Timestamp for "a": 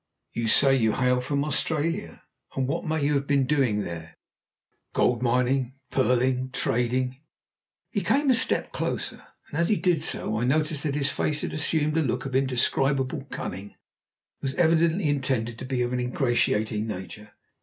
8.31-8.33, 11.99-12.01